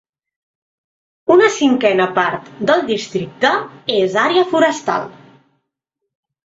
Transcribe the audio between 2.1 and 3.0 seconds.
part del